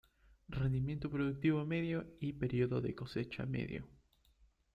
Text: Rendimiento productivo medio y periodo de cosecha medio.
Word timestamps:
Rendimiento 0.47 1.11
productivo 1.11 1.63
medio 1.63 2.07
y 2.19 2.33
periodo 2.33 2.81
de 2.81 2.95
cosecha 2.95 3.45
medio. 3.45 3.87